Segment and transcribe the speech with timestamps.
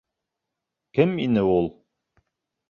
[0.99, 1.71] Кем ине ул?